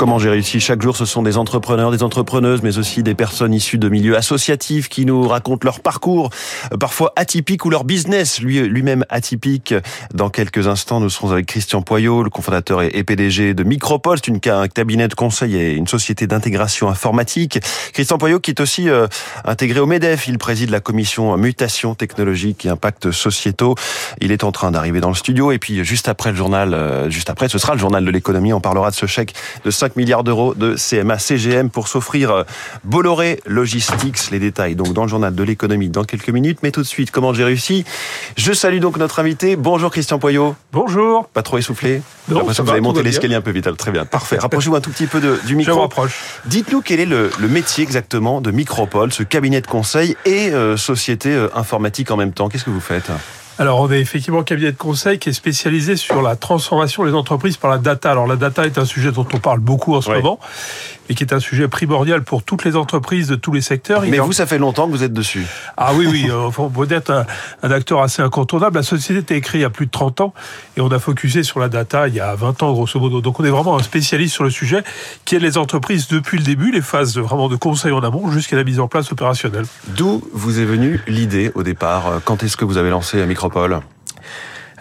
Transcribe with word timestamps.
Comment 0.00 0.18
j'ai 0.18 0.30
réussi 0.30 0.60
Chaque 0.60 0.80
jour, 0.80 0.96
ce 0.96 1.04
sont 1.04 1.22
des 1.22 1.36
entrepreneurs, 1.36 1.90
des 1.90 2.02
entrepreneuses, 2.02 2.62
mais 2.62 2.78
aussi 2.78 3.02
des 3.02 3.14
personnes 3.14 3.52
issues 3.52 3.76
de 3.76 3.90
milieux 3.90 4.16
associatifs 4.16 4.88
qui 4.88 5.04
nous 5.04 5.28
racontent 5.28 5.60
leur 5.62 5.80
parcours, 5.80 6.30
euh, 6.72 6.78
parfois 6.78 7.12
atypique, 7.16 7.66
ou 7.66 7.68
leur 7.68 7.84
business, 7.84 8.40
lui, 8.40 8.60
lui-même 8.60 9.04
atypique. 9.10 9.74
Dans 10.14 10.30
quelques 10.30 10.68
instants, 10.68 11.00
nous 11.00 11.10
serons 11.10 11.32
avec 11.32 11.44
Christian 11.44 11.82
Poyot, 11.82 12.22
le 12.22 12.30
cofondateur 12.30 12.80
et 12.80 13.04
PDG 13.04 13.52
de 13.52 13.62
Micropole. 13.62 14.16
C'est 14.24 14.28
une, 14.28 14.40
un 14.50 14.68
cabinet 14.68 15.06
de 15.06 15.14
conseil 15.14 15.54
et 15.54 15.74
une 15.74 15.86
société 15.86 16.26
d'intégration 16.26 16.88
informatique. 16.88 17.58
Christian 17.92 18.16
Poyot 18.16 18.40
qui 18.40 18.52
est 18.52 18.60
aussi 18.60 18.88
euh, 18.88 19.06
intégré 19.44 19.80
au 19.80 19.86
MEDEF. 19.86 20.28
Il 20.28 20.38
préside 20.38 20.70
la 20.70 20.80
commission 20.80 21.36
mutation 21.36 21.94
technologique 21.94 22.64
et 22.64 22.70
impact 22.70 23.10
sociétaux. 23.10 23.74
Il 24.22 24.32
est 24.32 24.44
en 24.44 24.50
train 24.50 24.70
d'arriver 24.70 25.00
dans 25.00 25.10
le 25.10 25.14
studio. 25.14 25.52
Et 25.52 25.58
puis, 25.58 25.84
juste 25.84 26.08
après 26.08 26.30
le 26.30 26.38
journal, 26.38 26.72
euh, 26.72 27.10
juste 27.10 27.28
après, 27.28 27.50
ce 27.50 27.58
sera 27.58 27.74
le 27.74 27.80
journal 27.80 28.02
de 28.02 28.10
l'économie. 28.10 28.54
On 28.54 28.62
parlera 28.62 28.88
de 28.90 28.96
ce 28.96 29.04
chèque 29.04 29.34
de 29.62 29.70
5 29.70 29.89
milliards 29.96 30.24
d'euros 30.24 30.54
de 30.54 30.76
CMA 30.76 31.18
CGM 31.18 31.70
pour 31.70 31.88
s'offrir 31.88 32.30
euh, 32.30 32.42
Bolloré 32.84 33.40
Logistics. 33.46 34.30
Les 34.30 34.38
détails, 34.38 34.74
donc, 34.74 34.92
dans 34.92 35.02
le 35.02 35.08
journal 35.08 35.34
de 35.34 35.42
l'économie 35.42 35.88
dans 35.88 36.04
quelques 36.04 36.30
minutes. 36.30 36.58
Mais 36.62 36.70
tout 36.70 36.82
de 36.82 36.86
suite, 36.86 37.10
comment 37.10 37.32
j'ai 37.32 37.44
réussi? 37.44 37.84
Je 38.36 38.52
salue 38.52 38.78
donc 38.80 38.96
notre 38.96 39.18
invité. 39.18 39.56
Bonjour 39.56 39.90
Christian 39.90 40.18
Poyot. 40.18 40.54
Bonjour. 40.72 41.26
Pas 41.28 41.42
trop 41.42 41.58
essoufflé? 41.58 42.02
J'ai 42.28 42.34
l'impression 42.34 42.62
que 42.62 42.68
vous 42.68 42.72
avez 42.72 42.80
monté 42.80 43.02
l'escalier 43.02 43.34
un 43.34 43.40
peu 43.40 43.50
vite. 43.50 43.76
Très 43.76 43.90
bien. 43.90 44.04
Parfait. 44.04 44.38
Rapprochez-vous 44.40 44.76
un 44.76 44.80
tout 44.80 44.90
petit 44.90 45.06
peu 45.06 45.20
de, 45.20 45.38
du 45.46 45.56
micro. 45.56 45.74
Je 45.74 45.78
rapproche. 45.78 46.20
Dites-nous 46.46 46.80
quel 46.82 47.00
est 47.00 47.06
le, 47.06 47.30
le, 47.38 47.48
métier 47.48 47.82
exactement 47.82 48.40
de 48.40 48.50
Micropole, 48.50 49.12
ce 49.12 49.22
cabinet 49.22 49.60
de 49.60 49.66
conseil 49.66 50.16
et 50.24 50.50
euh, 50.50 50.76
société 50.76 51.30
euh, 51.30 51.48
informatique 51.54 52.10
en 52.10 52.16
même 52.16 52.32
temps. 52.32 52.48
Qu'est-ce 52.48 52.64
que 52.64 52.70
vous 52.70 52.80
faites? 52.80 53.10
Alors, 53.60 53.80
on 53.80 53.92
est 53.92 54.00
effectivement 54.00 54.40
un 54.40 54.42
cabinet 54.42 54.72
de 54.72 54.78
conseil 54.78 55.18
qui 55.18 55.28
est 55.28 55.34
spécialisé 55.34 55.94
sur 55.94 56.22
la 56.22 56.34
transformation 56.34 57.04
des 57.04 57.12
entreprises 57.12 57.58
par 57.58 57.70
la 57.70 57.76
data. 57.76 58.10
Alors, 58.10 58.26
la 58.26 58.36
data 58.36 58.64
est 58.64 58.78
un 58.78 58.86
sujet 58.86 59.12
dont 59.12 59.26
on 59.34 59.38
parle 59.38 59.60
beaucoup 59.60 59.94
en 59.94 60.00
ce 60.00 60.08
oui. 60.08 60.16
moment 60.16 60.40
et 61.10 61.14
qui 61.14 61.24
est 61.24 61.34
un 61.34 61.40
sujet 61.40 61.66
primordial 61.66 62.22
pour 62.22 62.44
toutes 62.44 62.64
les 62.64 62.76
entreprises 62.76 63.26
de 63.26 63.34
tous 63.34 63.52
les 63.52 63.60
secteurs. 63.60 64.02
Mais 64.02 64.18
vous, 64.18 64.32
ça 64.32 64.46
fait 64.46 64.58
longtemps 64.58 64.86
que 64.86 64.92
vous 64.92 65.02
êtes 65.02 65.12
dessus. 65.12 65.44
Ah 65.76 65.92
oui, 65.92 66.06
oui, 66.08 66.30
euh, 66.30 66.50
peut 66.50 66.94
être 66.94 67.10
un, 67.10 67.26
un, 67.64 67.70
acteur 67.72 68.00
assez 68.00 68.22
incontournable. 68.22 68.76
La 68.76 68.84
société 68.84 69.16
a 69.16 69.20
été 69.20 69.34
écrite 69.34 69.58
il 69.58 69.62
y 69.62 69.64
a 69.64 69.70
plus 69.70 69.86
de 69.86 69.90
30 69.90 70.20
ans 70.20 70.34
et 70.76 70.80
on 70.80 70.88
a 70.88 71.00
focusé 71.00 71.42
sur 71.42 71.58
la 71.58 71.68
data 71.68 72.06
il 72.06 72.14
y 72.14 72.20
a 72.20 72.32
20 72.36 72.62
ans, 72.62 72.72
grosso 72.72 72.98
modo. 73.00 73.20
Donc, 73.20 73.40
on 73.40 73.44
est 73.44 73.50
vraiment 73.50 73.76
un 73.76 73.82
spécialiste 73.82 74.34
sur 74.34 74.44
le 74.44 74.50
sujet 74.50 74.84
qui 75.24 75.34
aide 75.34 75.42
les 75.42 75.58
entreprises 75.58 76.06
depuis 76.06 76.38
le 76.38 76.44
début, 76.44 76.70
les 76.70 76.80
phases 76.80 77.12
de, 77.14 77.20
vraiment 77.20 77.48
de 77.48 77.56
conseil 77.56 77.90
en 77.90 78.04
amont 78.04 78.30
jusqu'à 78.30 78.54
la 78.54 78.62
mise 78.62 78.78
en 78.78 78.86
place 78.86 79.10
opérationnelle. 79.10 79.64
D'où 79.88 80.22
vous 80.32 80.60
est 80.60 80.64
venue 80.64 81.00
l'idée 81.08 81.50
au 81.56 81.64
départ 81.64 82.20
Quand 82.24 82.44
est-ce 82.44 82.56
que 82.56 82.64
vous 82.64 82.76
avez 82.76 82.90
lancé 82.90 83.26
Micropole? 83.26 83.80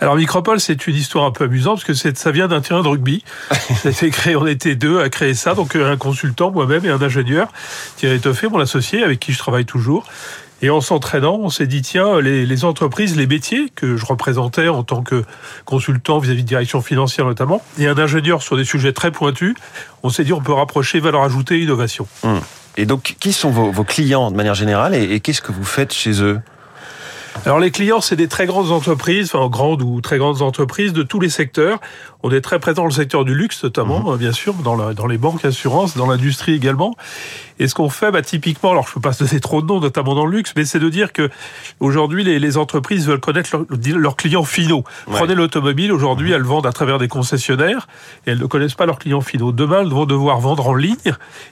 Alors 0.02 0.16
Micropole, 0.16 0.60
c'est 0.60 0.88
une 0.88 0.96
histoire 0.96 1.26
un 1.26 1.32
peu 1.32 1.46
amusante 1.46 1.84
parce 1.84 2.02
que 2.02 2.14
ça 2.14 2.32
vient 2.32 2.48
d'un 2.48 2.62
terrain 2.62 2.82
de 2.82 2.88
rugby. 2.88 3.24
ça 3.52 3.90
a 3.90 3.92
été 3.92 4.10
créé, 4.10 4.36
on 4.36 4.48
était 4.48 4.76
deux 4.76 5.00
à 5.00 5.10
créer 5.10 5.34
ça, 5.34 5.56
donc 5.56 5.76
un 5.76 5.98
consultant 5.98 6.52
moi-même 6.52 6.86
et 6.86 6.90
un 6.90 7.02
ingénieur, 7.02 7.50
Thierry 7.98 8.20
Toffé, 8.20 8.48
mon 8.48 8.60
associé, 8.60 9.04
avec 9.04 9.20
qui 9.20 9.34
je 9.34 9.38
travaille 9.38 9.66
toujours. 9.66 10.06
Et 10.62 10.70
en 10.70 10.82
s'entraînant, 10.82 11.38
on 11.42 11.50
s'est 11.50 11.68
dit, 11.68 11.82
tiens, 11.82 12.20
les, 12.20 12.46
les, 12.46 12.66
entreprises, 12.66 13.16
les 13.16 13.28
métiers 13.28 13.72
que 13.74 13.96
je 13.96 14.06
représentais 14.06 14.68
en 14.68 14.84
tant 14.84 15.04
que 15.04 15.24
consultant 15.64 16.20
vis-à-vis 16.20 16.42
-vis 16.42 16.44
de 16.44 16.48
direction 16.48 16.82
financière 16.82 17.26
notamment, 17.26 17.62
et 17.78 17.88
un 17.88 17.98
ingénieur 17.98 18.42
sur 18.42 18.58
des 18.58 18.66
sujets 18.66 18.92
très 18.92 19.12
pointus, 19.12 19.56
on 20.04 20.10
s'est 20.10 20.26
dit, 20.26 20.34
on 20.34 20.42
peut 20.42 20.54
rapprocher 20.54 21.00
valeur 21.00 21.24
ajoutée 21.24 21.60
et 21.60 21.62
innovation. 21.62 22.08
Hum. 22.24 22.42
Et 22.76 22.86
donc, 22.86 23.16
qui 23.20 23.34
sont 23.34 23.52
vos, 23.52 23.72
vos 23.72 23.84
clients 23.86 24.32
de 24.32 24.36
manière 24.36 24.54
générale 24.54 24.96
et, 24.96 25.04
et 25.14 25.20
qu'est-ce 25.22 25.42
que 25.42 25.54
vous 25.54 25.66
faites 25.66 25.94
chez 25.94 26.22
eux? 26.22 26.40
Alors 27.46 27.60
les 27.60 27.72
clients, 27.72 28.02
c'est 28.02 28.16
des 28.16 28.28
très 28.28 28.46
grandes 28.46 28.72
entreprises, 28.72 29.32
enfin 29.34 29.48
grandes 29.50 29.82
ou 29.82 30.02
très 30.02 30.18
grandes 30.18 30.42
entreprises 30.42 30.94
de 30.94 31.04
tous 31.04 31.20
les 31.20 31.30
secteurs. 31.30 31.80
On 32.24 32.32
est 32.32 32.42
très 32.42 32.60
présent 32.60 32.82
dans 32.82 32.88
le 32.88 32.94
secteur 32.94 33.26
du 33.26 33.34
luxe 33.34 33.64
notamment, 33.64 34.00
mmh. 34.02 34.18
bien 34.18 34.32
sûr, 34.32 34.54
dans, 34.56 34.76
la, 34.76 34.94
dans 34.94 35.08
les 35.08 35.18
banques, 35.18 35.46
assurances, 35.46 35.96
dans 35.96 36.08
l'industrie 36.08 36.54
également. 36.54 36.96
Et 37.60 37.68
ce 37.68 37.76
qu'on 37.76 37.90
fait, 37.90 38.12
bah, 38.12 38.22
typiquement, 38.22 38.72
alors 38.72 38.88
je 38.88 38.94
peux 38.94 39.02
pas 39.02 39.12
donner 39.20 39.40
trop 39.40 39.62
de 39.62 39.68
noms, 39.68 39.80
notamment 39.80 40.16
dans 40.16 40.26
le 40.26 40.38
luxe, 40.38 40.54
mais 40.56 40.66
c'est 40.66 40.80
de 40.80 40.90
dire 40.90 41.14
que 41.14 41.30
aujourd'hui 41.80 42.24
les, 42.24 42.40
les, 42.40 42.58
entreprises 42.58 43.08
veulent 43.08 43.20
connaître 43.20 43.50
leurs 43.54 44.00
leur 44.00 44.16
clients 44.16 44.44
finaux. 44.44 44.84
Ouais. 45.08 45.16
Prenez 45.16 45.36
l'automobile, 45.36 45.92
aujourd'hui 45.92 46.32
mmh. 46.32 46.36
elles 46.36 46.44
vendent 46.44 46.66
à 46.66 46.72
travers 46.72 46.98
des 46.98 47.08
concessionnaires 47.08 47.88
et 48.26 48.32
elles 48.32 48.40
ne 48.40 48.46
connaissent 48.46 48.74
pas 48.74 48.86
leurs 48.86 48.98
clients 48.98 49.22
finaux. 49.22 49.52
Demain, 49.52 49.82
elles 49.82 49.90
vont 49.90 50.06
devoir 50.06 50.40
vendre 50.40 50.68
en 50.68 50.74
ligne 50.74 50.96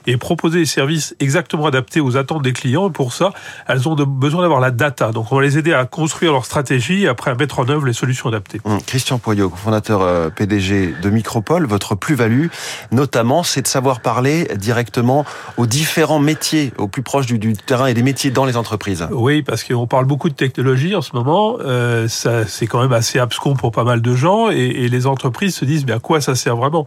et 0.06 0.16
proposer 0.16 0.60
des 0.60 0.66
services 0.66 1.14
exactement 1.20 1.66
adaptés 1.66 2.00
aux 2.00 2.16
attentes 2.16 2.42
des 2.42 2.52
clients. 2.52 2.88
Et 2.88 2.92
pour 2.92 3.12
ça, 3.12 3.32
elles 3.68 3.88
ont 3.88 3.94
de, 3.94 4.04
besoin 4.04 4.42
d'avoir 4.42 4.60
la 4.60 4.70
data. 4.70 5.12
Donc 5.12 5.30
on 5.30 5.36
va 5.36 5.42
les 5.42 5.58
aider 5.58 5.72
à 5.72 5.84
construire 5.84 6.32
leur 6.32 6.44
stratégie 6.44 7.04
et 7.04 7.08
après 7.08 7.30
à 7.30 7.34
mettre 7.34 7.60
en 7.60 7.68
œuvre 7.68 7.86
les 7.86 7.92
solutions 7.92 8.28
adaptées. 8.28 8.60
Mmh. 8.64 8.78
Christian 8.86 9.18
Poyot, 9.18 9.52
fondateur 9.54 10.02
euh, 10.02 10.30
PDG 10.30 10.94
de 11.00 11.10
Micropole, 11.10 11.66
votre 11.66 11.94
plus-value, 11.94 12.46
notamment, 12.92 13.42
c'est 13.42 13.62
de 13.62 13.68
savoir 13.68 14.00
parler 14.00 14.48
directement 14.56 15.24
aux 15.56 15.66
différents 15.66 15.97
métiers, 16.20 16.72
au 16.78 16.88
plus 16.88 17.02
proche 17.02 17.26
du, 17.26 17.54
terrain 17.54 17.86
et 17.86 17.94
des 17.94 18.02
métiers 18.02 18.30
dans 18.30 18.44
les 18.44 18.56
entreprises. 18.56 19.06
Oui, 19.10 19.42
parce 19.42 19.64
qu'on 19.64 19.86
parle 19.86 20.06
beaucoup 20.06 20.28
de 20.28 20.34
technologie 20.34 20.94
en 20.94 21.02
ce 21.02 21.14
moment. 21.14 21.58
Euh, 21.60 22.08
ça, 22.08 22.46
c'est 22.46 22.66
quand 22.66 22.80
même 22.80 22.92
assez 22.92 23.18
abscon 23.18 23.54
pour 23.54 23.72
pas 23.72 23.84
mal 23.84 24.00
de 24.00 24.14
gens 24.14 24.50
et, 24.50 24.88
les 24.88 25.06
entreprises 25.06 25.54
se 25.54 25.64
disent, 25.64 25.84
mais 25.84 25.92
à 25.92 25.98
quoi 25.98 26.20
ça 26.20 26.34
sert 26.34 26.56
vraiment? 26.56 26.86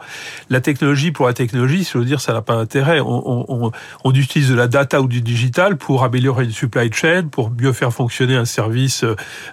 La 0.50 0.60
technologie 0.60 1.12
pour 1.12 1.28
la 1.28 1.34
technologie, 1.34 1.88
je 1.90 1.98
veux 1.98 2.06
dire, 2.06 2.20
ça 2.20 2.34
n'a 2.34 2.42
pas 2.42 2.56
d'intérêt. 2.56 3.00
On, 3.00 3.72
on, 4.04 4.12
utilise 4.12 4.50
de 4.50 4.56
la 4.56 4.68
data 4.68 5.02
ou 5.02 5.08
du 5.08 5.22
digital 5.22 5.78
pour 5.78 6.04
améliorer 6.04 6.46
une 6.46 6.52
supply 6.52 6.92
chain, 6.92 7.28
pour 7.32 7.52
mieux 7.52 7.74
faire 7.74 7.94
fonctionner 7.94 8.36
un 8.36 8.46
service 8.46 9.04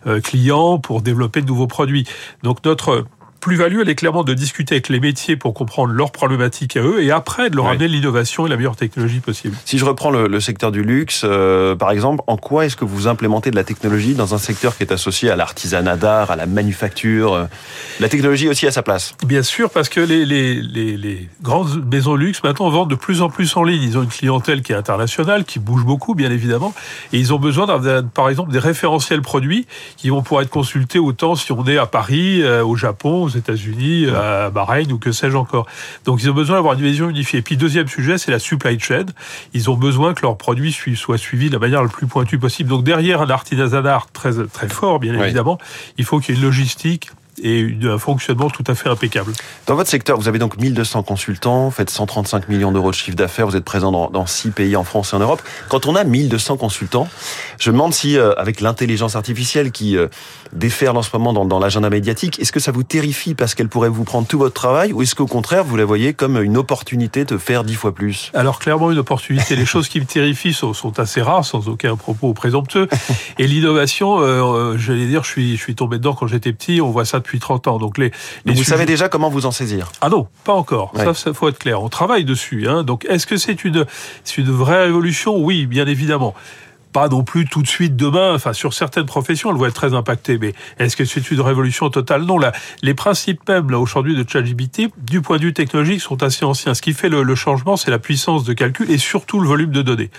euh, 0.06 0.20
client 0.20 0.78
pour 0.78 1.02
développer 1.02 1.42
de 1.42 1.46
nouveaux 1.46 1.66
produits. 1.66 2.04
Donc 2.42 2.64
notre 2.64 3.06
plus-value, 3.40 3.80
elle 3.80 3.88
est 3.88 3.94
clairement 3.94 4.24
de 4.24 4.34
discuter 4.34 4.74
avec 4.74 4.88
les 4.88 5.00
métiers 5.00 5.36
pour 5.36 5.54
comprendre 5.54 5.92
leurs 5.92 6.10
problématiques 6.10 6.76
à 6.76 6.82
eux 6.82 7.02
et 7.02 7.10
après 7.10 7.50
de 7.50 7.56
leur 7.56 7.68
amener 7.68 7.88
l'innovation 7.88 8.46
et 8.46 8.50
la 8.50 8.56
meilleure 8.56 8.76
technologie 8.76 9.20
possible. 9.20 9.56
Si 9.64 9.78
je 9.78 9.84
reprends 9.84 10.10
le, 10.10 10.26
le 10.26 10.40
secteur 10.40 10.72
du 10.72 10.82
luxe, 10.82 11.22
euh, 11.24 11.76
par 11.76 11.90
exemple, 11.90 12.22
en 12.26 12.36
quoi 12.36 12.66
est-ce 12.66 12.76
que 12.76 12.84
vous 12.84 13.06
implémentez 13.06 13.50
de 13.50 13.56
la 13.56 13.64
technologie 13.64 14.14
dans 14.14 14.34
un 14.34 14.38
secteur 14.38 14.76
qui 14.76 14.82
est 14.82 14.92
associé 14.92 15.30
à 15.30 15.36
l'artisanat 15.36 15.96
d'art, 15.96 16.30
à 16.30 16.36
la 16.36 16.46
manufacture 16.46 17.34
euh, 17.34 17.44
La 18.00 18.08
technologie 18.08 18.48
aussi 18.48 18.66
à 18.66 18.72
sa 18.72 18.82
place? 18.82 19.14
Bien 19.26 19.42
sûr, 19.42 19.70
parce 19.70 19.88
que 19.88 20.00
les, 20.00 20.24
les, 20.24 20.54
les, 20.54 20.96
les 20.96 21.28
grandes 21.42 21.84
maisons 21.90 22.14
de 22.14 22.20
luxe 22.20 22.42
maintenant 22.42 22.70
vendent 22.70 22.90
de 22.90 22.94
plus 22.94 23.22
en 23.22 23.30
plus 23.30 23.56
en 23.56 23.62
ligne. 23.62 23.82
Ils 23.82 23.98
ont 23.98 24.02
une 24.02 24.08
clientèle 24.08 24.62
qui 24.62 24.72
est 24.72 24.76
internationale, 24.76 25.44
qui 25.44 25.58
bouge 25.58 25.84
beaucoup, 25.84 26.14
bien 26.14 26.30
évidemment, 26.30 26.74
et 27.12 27.18
ils 27.18 27.32
ont 27.32 27.38
besoin, 27.38 27.66
par 28.14 28.28
exemple, 28.28 28.52
des 28.52 28.58
référentiels 28.58 29.22
produits 29.22 29.66
qui 29.96 30.10
vont 30.10 30.22
pouvoir 30.22 30.42
être 30.42 30.50
consultés 30.50 30.98
autant 30.98 31.34
si 31.34 31.52
on 31.52 31.64
est 31.66 31.78
à 31.78 31.86
Paris, 31.86 32.42
euh, 32.42 32.64
au 32.64 32.76
Japon, 32.76 33.27
aux 33.28 33.36
États-Unis, 33.36 34.06
à 34.08 34.50
Bahreïn 34.50 34.90
ou 34.92 34.98
que 34.98 35.12
sais-je 35.12 35.36
encore. 35.36 35.66
Donc 36.04 36.22
ils 36.22 36.30
ont 36.30 36.34
besoin 36.34 36.56
d'avoir 36.56 36.74
une 36.74 36.82
vision 36.82 37.08
unifiée. 37.08 37.38
Et 37.38 37.42
puis 37.42 37.56
deuxième 37.56 37.88
sujet, 37.88 38.18
c'est 38.18 38.30
la 38.30 38.38
supply 38.38 38.78
chain. 38.78 39.06
Ils 39.54 39.70
ont 39.70 39.76
besoin 39.76 40.14
que 40.14 40.22
leurs 40.22 40.36
produits 40.36 40.72
soient 40.72 41.18
suivis 41.18 41.48
de 41.48 41.54
la 41.54 41.58
manière 41.58 41.82
la 41.82 41.88
plus 41.88 42.06
pointue 42.06 42.38
possible. 42.38 42.70
Donc 42.70 42.84
derrière 42.84 43.22
un 43.22 43.30
artisanat 43.30 44.02
très 44.12 44.32
très 44.52 44.68
fort, 44.68 44.98
bien 44.98 45.14
évidemment, 45.20 45.58
il 45.96 46.04
faut 46.04 46.20
qu'il 46.20 46.34
y 46.34 46.38
ait 46.38 46.40
une 46.40 46.46
logistique 46.46 47.10
et 47.42 47.76
un 47.84 47.98
fonctionnement 47.98 48.50
tout 48.50 48.64
à 48.66 48.74
fait 48.74 48.88
impeccable. 48.88 49.32
Dans 49.66 49.74
votre 49.74 49.90
secteur, 49.90 50.18
vous 50.18 50.28
avez 50.28 50.38
donc 50.38 50.58
1200 50.58 51.02
consultants, 51.02 51.70
faites 51.70 51.90
135 51.90 52.48
millions 52.48 52.72
d'euros 52.72 52.90
de 52.90 52.96
chiffre 52.96 53.16
d'affaires, 53.16 53.46
vous 53.46 53.56
êtes 53.56 53.64
présent 53.64 53.92
dans, 53.92 54.10
dans 54.10 54.26
6 54.26 54.50
pays 54.50 54.76
en 54.76 54.84
France 54.84 55.12
et 55.12 55.16
en 55.16 55.20
Europe. 55.20 55.42
Quand 55.68 55.86
on 55.86 55.94
a 55.94 56.04
1200 56.04 56.56
consultants, 56.56 57.08
je 57.58 57.70
me 57.70 57.74
demande 57.74 57.92
si, 57.92 58.16
euh, 58.16 58.32
avec 58.36 58.60
l'intelligence 58.60 59.16
artificielle 59.16 59.72
qui 59.72 59.96
euh, 59.96 60.08
déferle 60.52 60.96
en 60.96 61.02
ce 61.02 61.10
moment 61.12 61.32
dans, 61.32 61.44
dans 61.44 61.58
l'agenda 61.58 61.90
médiatique, 61.90 62.38
est-ce 62.38 62.52
que 62.52 62.60
ça 62.60 62.72
vous 62.72 62.82
terrifie 62.82 63.34
parce 63.34 63.54
qu'elle 63.54 63.68
pourrait 63.68 63.88
vous 63.88 64.04
prendre 64.04 64.26
tout 64.26 64.38
votre 64.38 64.54
travail 64.54 64.92
ou 64.92 65.02
est-ce 65.02 65.14
qu'au 65.14 65.26
contraire, 65.26 65.64
vous 65.64 65.76
la 65.76 65.84
voyez 65.84 66.14
comme 66.14 66.42
une 66.42 66.56
opportunité 66.56 67.24
de 67.24 67.36
faire 67.36 67.64
10 67.64 67.74
fois 67.74 67.94
plus? 67.94 68.30
Alors 68.34 68.58
clairement 68.58 68.90
une 68.90 68.98
opportunité. 68.98 69.56
Les 69.56 69.66
choses 69.66 69.88
qui 69.88 70.00
me 70.00 70.06
terrifient 70.06 70.54
sont, 70.54 70.72
sont, 70.72 70.98
assez 70.98 71.20
rares, 71.20 71.44
sans 71.44 71.68
aucun 71.68 71.96
propos 71.96 72.32
présomptueux. 72.32 72.88
Et 73.38 73.46
l'innovation, 73.46 74.20
euh, 74.20 74.76
j'allais 74.78 75.06
dire, 75.06 75.24
je 75.24 75.28
suis, 75.28 75.56
je 75.56 75.62
suis 75.62 75.74
tombé 75.74 75.98
dedans 75.98 76.14
quand 76.14 76.26
j'étais 76.26 76.52
petit, 76.52 76.80
on 76.80 76.90
voit 76.90 77.04
ça 77.04 77.18
depuis 77.18 77.27
30 77.36 77.68
ans. 77.68 77.78
Donc 77.78 77.98
les, 77.98 78.10
les 78.44 78.52
vous 78.52 78.58
sujets... 78.58 78.70
savez 78.70 78.86
déjà 78.86 79.08
comment 79.08 79.28
vous 79.28 79.46
en 79.46 79.50
saisir 79.50 79.92
Ah 80.00 80.08
non, 80.08 80.28
pas 80.44 80.54
encore. 80.54 80.94
Ouais. 80.94 81.04
Ça, 81.04 81.14
ça 81.14 81.34
faut 81.34 81.48
être 81.48 81.58
clair. 81.58 81.82
On 81.82 81.88
travaille 81.88 82.24
dessus. 82.24 82.66
Hein. 82.68 82.82
Donc 82.82 83.04
est-ce 83.04 83.26
que 83.26 83.36
c'est 83.36 83.64
une, 83.64 83.84
une 84.38 84.50
vraie 84.50 84.84
révolution? 84.84 85.36
Oui, 85.36 85.66
bien 85.66 85.86
évidemment 85.86 86.34
pas 86.92 87.08
non 87.08 87.22
plus 87.22 87.46
tout 87.46 87.62
de 87.62 87.68
suite 87.68 87.96
demain. 87.96 88.34
Enfin, 88.34 88.52
sur 88.52 88.74
certaines 88.74 89.06
professions, 89.06 89.50
elles 89.50 89.56
vont 89.56 89.66
être 89.66 89.74
très 89.74 89.94
impactées. 89.94 90.38
Mais 90.38 90.54
est-ce 90.78 90.96
que 90.96 91.04
c'est 91.04 91.30
une 91.30 91.40
révolution 91.40 91.90
totale? 91.90 92.22
Non. 92.22 92.38
Là, 92.38 92.52
les 92.82 92.94
principes 92.94 93.48
même 93.48 93.70
là 93.70 93.78
aujourd'hui 93.78 94.14
de 94.14 94.28
ChatGPT, 94.28 94.90
du 94.98 95.20
point 95.20 95.38
de 95.38 95.42
vue 95.42 95.52
technologique, 95.52 96.00
sont 96.00 96.22
assez 96.22 96.44
anciens. 96.44 96.74
Ce 96.74 96.82
qui 96.82 96.92
fait 96.92 97.08
le, 97.08 97.22
le 97.22 97.34
changement, 97.34 97.76
c'est 97.76 97.90
la 97.90 97.98
puissance 97.98 98.44
de 98.44 98.52
calcul 98.52 98.90
et 98.90 98.98
surtout 98.98 99.40
le 99.40 99.48
volume 99.48 99.70
de 99.70 99.82
données. 99.82 100.10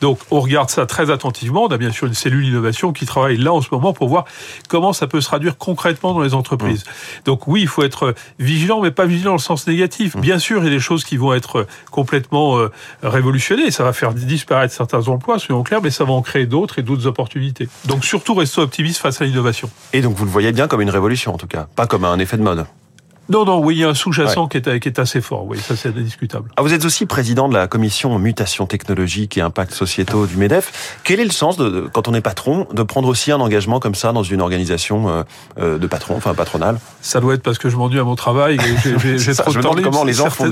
Donc, 0.00 0.18
on 0.30 0.40
regarde 0.40 0.70
ça 0.70 0.86
très 0.86 1.10
attentivement. 1.10 1.64
On 1.64 1.68
a 1.68 1.78
bien 1.78 1.92
sûr 1.92 2.06
une 2.06 2.14
cellule 2.14 2.44
d'innovation 2.44 2.92
qui 2.92 3.06
travaille 3.06 3.36
là 3.36 3.52
en 3.52 3.60
ce 3.60 3.68
moment 3.72 3.92
pour 3.92 4.08
voir 4.08 4.24
comment 4.68 4.92
ça 4.92 5.06
peut 5.06 5.20
se 5.20 5.26
traduire 5.26 5.58
concrètement 5.58 6.14
dans 6.14 6.20
les 6.20 6.34
entreprises. 6.34 6.84
Mmh. 6.84 7.22
Donc, 7.26 7.48
oui, 7.48 7.62
il 7.62 7.68
faut 7.68 7.82
être 7.82 8.14
vigilant, 8.38 8.80
mais 8.80 8.90
pas 8.90 9.06
vigilant 9.06 9.30
dans 9.30 9.36
le 9.36 9.40
sens 9.40 9.66
négatif. 9.66 10.14
Mmh. 10.14 10.20
Bien 10.20 10.38
sûr, 10.38 10.62
il 10.62 10.64
y 10.64 10.68
a 10.68 10.70
des 10.70 10.80
choses 10.80 11.04
qui 11.04 11.16
vont 11.16 11.34
être 11.34 11.66
complètement 11.90 12.58
euh, 12.58 12.70
révolutionnées. 13.02 13.70
Ça 13.70 13.84
va 13.84 13.92
faire 13.92 14.12
disparaître 14.14 14.72
certains 14.72 15.08
emplois, 15.08 15.38
soyons 15.38 15.62
clairs, 15.62 15.80
mais 15.82 15.90
ça 15.90 16.04
va 16.04 16.12
en 16.16 16.22
créer 16.22 16.46
d'autres 16.46 16.78
et 16.78 16.82
d'autres 16.82 17.06
opportunités. 17.06 17.68
Donc 17.84 18.04
surtout 18.04 18.34
restons 18.34 18.62
optimistes 18.62 19.00
face 19.00 19.20
à 19.20 19.24
l'innovation. 19.24 19.70
Et 19.92 20.00
donc 20.00 20.14
vous 20.16 20.24
le 20.24 20.30
voyez 20.30 20.52
bien 20.52 20.68
comme 20.68 20.80
une 20.80 20.90
révolution 20.90 21.34
en 21.34 21.38
tout 21.38 21.46
cas, 21.46 21.68
pas 21.76 21.86
comme 21.86 22.04
un 22.04 22.18
effet 22.18 22.36
de 22.36 22.42
mode. 22.42 22.66
Non, 23.28 23.44
non, 23.44 23.58
oui, 23.58 23.76
il 23.76 23.78
y 23.80 23.84
a 23.84 23.88
un 23.88 23.94
sous-jacent 23.94 24.46
qui, 24.48 24.58
est, 24.58 24.80
qui 24.80 24.88
est 24.88 24.98
assez 24.98 25.20
fort, 25.20 25.46
oui, 25.46 25.58
ça 25.58 25.76
c'est 25.76 25.88
indiscutable. 25.88 26.50
Ah, 26.56 26.62
vous 26.62 26.72
êtes 26.72 26.84
aussi 26.84 27.06
président 27.06 27.48
de 27.48 27.54
la 27.54 27.66
commission 27.66 28.18
mutation 28.18 28.66
technologique 28.66 29.36
et 29.36 29.40
impact 29.40 29.72
sociétaux 29.72 30.26
du 30.26 30.36
MEDEF. 30.36 30.98
Quel 31.04 31.20
est 31.20 31.24
le 31.24 31.30
sens, 31.30 31.56
de, 31.56 31.88
quand 31.92 32.08
on 32.08 32.14
est 32.14 32.20
patron, 32.20 32.66
de 32.72 32.82
prendre 32.82 33.08
aussi 33.08 33.32
un 33.32 33.40
engagement 33.40 33.80
comme 33.80 33.94
ça 33.94 34.12
dans 34.12 34.22
une 34.22 34.40
organisation 34.40 35.08
euh, 35.08 35.22
euh, 35.58 35.78
de 35.78 35.86
patron, 35.86 36.16
enfin 36.16 36.34
patronale? 36.34 36.78
Ça 37.00 37.20
doit 37.20 37.34
être 37.34 37.42
parce 37.42 37.58
que 37.58 37.68
je 37.68 37.76
m'ennuie 37.76 37.98
à 37.98 38.04
mon 38.04 38.16
travail 38.16 38.58
j'ai 39.16 39.34
trop 39.34 39.52
de 39.52 39.60
temps 39.60 39.74
comment 39.82 40.04
les 40.04 40.12
gens 40.12 40.30
font 40.30 40.46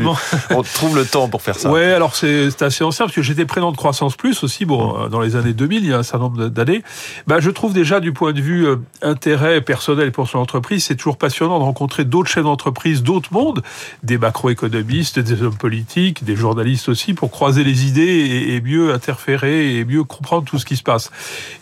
on 0.50 0.62
trouve 0.62 0.96
le 0.96 1.04
temps 1.04 1.28
pour 1.28 1.42
faire 1.42 1.56
ça. 1.56 1.70
Ouais, 1.70 1.92
alors 1.92 2.14
c'est 2.16 2.62
assez 2.62 2.84
ancien 2.84 3.06
parce 3.06 3.14
que 3.14 3.22
j'étais 3.22 3.44
président 3.44 3.72
de 3.72 3.76
Croissance 3.76 4.16
Plus 4.16 4.42
aussi, 4.42 4.64
bon, 4.64 5.06
mmh. 5.06 5.08
dans 5.08 5.20
les 5.20 5.36
années 5.36 5.52
2000, 5.52 5.84
il 5.84 5.90
y 5.90 5.92
a 5.92 5.98
un 5.98 6.02
certain 6.02 6.24
nombre 6.24 6.48
d'années. 6.48 6.82
Bah, 7.26 7.40
je 7.40 7.50
trouve 7.50 7.72
déjà 7.72 8.00
du 8.00 8.12
point 8.12 8.32
de 8.32 8.40
vue 8.40 8.66
euh, 8.66 8.76
intérêt 9.02 9.60
personnel 9.60 10.12
pour 10.12 10.28
son 10.28 10.38
entreprise, 10.38 10.84
c'est 10.84 10.96
toujours 10.96 11.16
passionnant 11.16 11.58
de 11.58 11.64
rencontrer 11.64 12.04
d'autres 12.04 12.28
chefs 12.30 12.44
d'entreprise, 12.44 12.63
d'autres 13.02 13.32
mondes 13.32 13.62
des 14.02 14.18
macroéconomistes, 14.18 15.18
des 15.18 15.42
hommes 15.42 15.56
politiques, 15.56 16.24
des 16.24 16.36
journalistes 16.36 16.88
aussi, 16.88 17.14
pour 17.14 17.30
croiser 17.30 17.64
les 17.64 17.86
idées 17.86 18.48
et, 18.48 18.60
mieux 18.60 18.94
interférer 18.94 19.76
et 19.76 19.84
mieux 19.84 20.04
comprendre 20.04 20.44
tout 20.44 20.58
ce 20.58 20.64
qui 20.64 20.76
se 20.76 20.82
passe. 20.82 21.10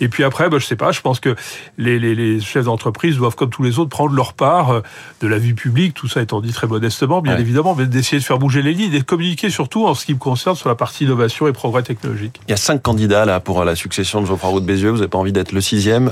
Et 0.00 0.08
puis 0.08 0.25
après, 0.25 0.49
bah, 0.49 0.58
je 0.58 0.66
sais 0.66 0.76
pas, 0.76 0.93
je 0.93 1.00
pense 1.00 1.20
que 1.20 1.34
les, 1.78 1.99
les, 1.99 2.14
les 2.14 2.40
chefs 2.40 2.64
d'entreprise 2.64 3.16
doivent, 3.16 3.34
comme 3.34 3.50
tous 3.50 3.62
les 3.62 3.78
autres, 3.78 3.90
prendre 3.90 4.14
leur 4.14 4.34
part 4.34 4.70
euh, 4.70 4.81
de 5.20 5.26
la 5.26 5.38
vie 5.38 5.54
publique, 5.54 5.94
tout 5.94 6.08
ça 6.08 6.22
étant 6.22 6.40
dit 6.40 6.52
très 6.52 6.66
modestement, 6.66 7.20
bien 7.20 7.37
évidemment, 7.37 7.75
mais 7.75 7.87
d'essayer 7.87 8.19
de 8.19 8.25
faire 8.25 8.38
bouger 8.38 8.62
les 8.62 8.72
lignes 8.72 8.94
et 8.94 8.99
de 8.99 9.04
communiquer 9.04 9.50
surtout 9.50 9.87
en 9.87 9.94
ce 9.94 10.06
qui 10.06 10.14
me 10.14 10.19
concerne 10.19 10.56
sur 10.56 10.69
la 10.69 10.75
partie 10.75 11.04
innovation 11.04 11.49
et 11.49 11.52
progrès 11.52 11.82
technologique. 11.82 12.40
Il 12.49 12.50
y 12.50 12.54
a 12.54 12.56
cinq 12.58 12.82
candidats 12.82 13.25
là 13.25 13.40
pour 13.40 13.64
la 13.64 13.75
succession 13.75 14.20
de 14.20 14.26
Geoffroy 14.26 14.50
Roux 14.50 14.60
de 14.60 14.66
Bézieux. 14.66 14.90
Vous 14.90 14.96
n'avez 14.96 15.08
pas 15.08 15.19
envie 15.19 15.32
d'être 15.32 15.52
le 15.52 15.60
sixième 15.60 16.10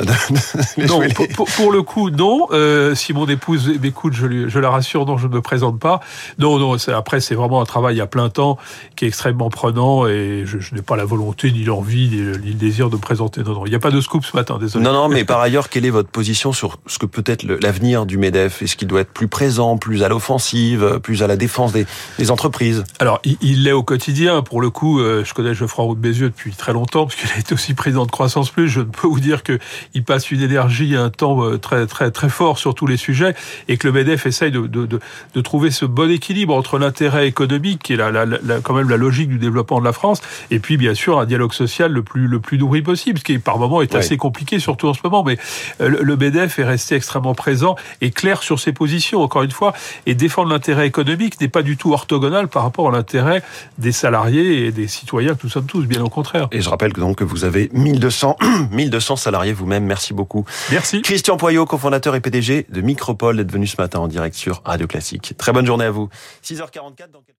Non, 0.88 1.00
pour, 1.34 1.46
pour, 1.46 1.72
le 1.72 1.82
coup, 1.82 2.10
non. 2.10 2.46
Euh, 2.52 2.94
si 2.94 3.12
mon 3.12 3.26
épouse 3.26 3.70
m'écoute, 3.81 4.14
je, 4.14 4.48
je 4.48 4.58
la 4.58 4.70
rassure, 4.70 4.80
non, 4.94 5.17
je 5.17 5.27
ne 5.27 5.32
me 5.32 5.41
présente 5.41 5.79
pas. 5.79 6.00
Non, 6.38 6.59
non, 6.59 6.77
après, 6.94 7.21
c'est 7.21 7.35
vraiment 7.35 7.61
un 7.61 7.65
travail 7.65 8.00
à 8.00 8.06
plein 8.06 8.29
temps 8.29 8.59
qui 8.97 9.05
est 9.05 9.09
extrêmement 9.09 9.50
prenant 9.50 10.06
et 10.06 10.44
je, 10.47 10.75
n'ai 10.75 10.82
pas 10.82 10.97
la 10.97 11.05
volonté, 11.05 11.53
ni 11.53 11.65
l'envie, 11.65 12.09
ni, 12.09 12.19
le 12.19 12.55
désir 12.55 12.91
de 12.91 12.97
me 12.97 13.00
présenter. 13.00 13.43
Non, 13.43 13.55
non, 13.55 13.67
il 13.67 13.71
n'y 13.71 13.77
a 13.77 13.81
pas 13.81 13.91
de 13.91 14.00
scoop 14.00 14.25
ce 14.25 14.37
matin, 14.37 14.59
désolé. 14.59 14.85
Non, 14.85 14.93
non, 14.93 15.09
mais 15.09 15.25
par 15.31 15.41
ailleurs, 15.41 15.69
quelle 15.69 15.87
est 15.87 15.91
votre 15.91 16.11
position 16.11 16.53
sur 16.53 16.79
ce 16.87 16.99
que 16.99 17.06
peut 17.06 17.25
être 17.27 17.44
l'avenir 17.44 18.06
du 18.06 18.19
MEDEF? 18.19 18.62
Est-ce 18.62 18.77
qu'il 18.77 18.88
doit 18.88 19.00
être 19.00 19.12
plus 19.12 19.29
présent, 19.29 19.79
plus 19.79 20.03
à 20.03 20.09
l'offensive, 20.09 21.00
plus 21.03 21.23
à 21.23 21.26
la 21.26 21.37
défense 21.37 21.73
des, 21.73 21.87
des 22.19 22.31
entreprises? 22.31 22.85
Alors, 22.99 23.21
il 23.25 23.65
l'est 23.65 23.73
au 23.73 23.83
quotidien. 23.83 24.43
Pour 24.43 24.61
le 24.61 24.71
coup, 24.71 25.00
euh, 25.00 25.25
je 25.25 25.35
connais 25.35 25.55
Geoffroy 25.55 25.85
Roux 25.85 25.94
de 25.94 26.00
Bézieux 26.00 26.29
depuis 26.29 26.53
très 26.53 26.73
longtemps, 26.73 27.06
parce 27.06 27.17
qu'il 27.17 27.31
a 27.31 27.38
été 27.38 27.55
aussi 27.55 27.75
président 27.75 28.06
de 28.06 28.11
Croissance 28.11 28.50
Plus. 28.50 28.69
Je 28.69 28.81
peux 28.81 29.09
vous 29.09 29.21
dire 29.21 29.43
qu'il 29.43 30.05
passe 30.05 30.31
une 30.31 30.43
énergie, 30.43 30.97
un 30.97 31.11
temps 31.11 31.44
euh, 31.44 31.59
très, 31.59 31.87
très, 31.87 32.11
très 32.11 32.29
fort 32.29 32.59
sur 32.59 32.75
tous 32.75 32.87
les 32.87 32.97
sujets 32.97 33.35
et 33.69 33.76
que 33.76 33.87
le 33.87 33.93
MEDEF 33.93 34.26
essaye 34.26 34.50
de, 34.50 34.69
de, 34.70 34.87
de, 34.87 35.00
de 35.34 35.40
trouver 35.40 35.70
ce 35.70 35.84
bon 35.84 36.11
équilibre 36.11 36.55
entre 36.55 36.78
l'intérêt 36.78 37.26
économique, 37.26 37.82
qui 37.82 37.94
est 37.94 37.96
la, 37.96 38.11
la, 38.11 38.25
la, 38.25 38.61
quand 38.62 38.75
même 38.75 38.88
la 38.88 38.96
logique 38.96 39.28
du 39.28 39.38
développement 39.38 39.81
de 39.81 39.84
la 39.84 39.93
France, 39.93 40.20
et 40.50 40.58
puis 40.58 40.76
bien 40.76 40.94
sûr 40.94 41.19
un 41.19 41.26
dialogue 41.26 41.52
social 41.52 41.93
le 41.93 42.02
plus 42.02 42.26
le 42.26 42.40
plus 42.40 42.58
nourri 42.58 42.82
possible, 42.82 43.19
ce 43.19 43.25
qui 43.25 43.38
par 43.38 43.58
moment 43.58 43.82
est 43.82 43.94
assez 43.94 44.17
compliqué, 44.17 44.58
surtout 44.58 44.88
en 44.88 44.94
ce 44.94 45.00
moment. 45.05 45.25
Mais 45.25 45.38
euh, 45.81 45.88
le 46.00 46.17
BDF 46.17 46.58
est 46.58 46.64
resté 46.64 46.94
extrêmement 46.94 47.34
présent 47.34 47.76
et 48.00 48.11
clair 48.11 48.43
sur 48.43 48.61
ses 48.61 48.72
positions. 48.72 49.22
Encore 49.22 49.43
une 49.43 49.50
fois, 49.50 49.72
et 50.06 50.14
défendre 50.14 50.50
l'intérêt 50.50 50.87
économique 50.87 51.40
n'est 51.40 51.49
pas 51.49 51.62
du 51.62 51.76
tout 51.76 51.93
orthogonal 51.93 52.49
par 52.49 52.62
rapport 52.62 52.88
à 52.88 52.93
l'intérêt 52.93 53.43
des 53.78 53.93
salariés 53.93 54.66
et 54.66 54.73
des 54.73 54.88
citoyens 54.88 55.34
que 55.34 55.40
nous 55.44 55.50
sommes 55.50 55.66
tous, 55.66 55.87
bien 55.87 56.02
au 56.02 56.08
contraire. 56.08 56.49
Et 56.52 56.61
je 56.61 56.69
rappelle 56.69 56.93
que 56.93 57.00
donc 57.00 57.19
que 57.19 57.25
vous 57.25 57.44
avez 57.44 57.70
1200 57.73 58.37
1200 58.70 59.16
salariés 59.16 59.52
vous-même. 59.52 59.84
Merci 59.84 60.14
beaucoup. 60.14 60.44
Merci. 60.70 61.02
Christian 61.02 61.37
Poyot, 61.37 61.66
cofondateur 61.66 62.14
et 62.14 62.20
PDG 62.20 62.66
de 62.69 62.81
Micropole, 62.81 63.40
est 63.40 63.50
venu 63.50 63.66
ce 63.66 63.81
matin 63.81 64.00
en 64.00 64.08
direct 64.08 64.34
Radio 64.65 64.87
Classique. 64.87 65.35
Très 65.37 65.53
bonne 65.53 65.67
journée 65.67 65.85
à 65.87 65.91
vous. 65.91 66.09
6h44 66.43 67.11
dans 67.11 67.23
quelques... 67.23 67.39